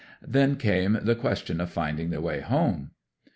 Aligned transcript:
Then 0.27 0.55
came 0.55 0.97
the 1.03 1.13
question 1.13 1.61
of 1.61 1.69
finding 1.69 2.09
their 2.09 2.21
way 2.21 2.39
home. 2.39 2.89